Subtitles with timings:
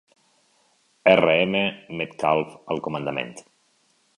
[1.11, 1.35] R.
[1.49, 1.61] M.
[1.99, 3.33] Metcalf al comandament.